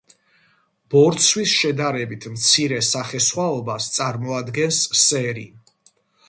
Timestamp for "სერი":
5.05-5.47